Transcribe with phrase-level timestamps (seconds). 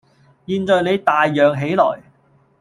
[0.47, 2.01] 現在你大嚷起來，